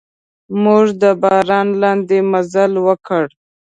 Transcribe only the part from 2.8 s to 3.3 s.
وکړ.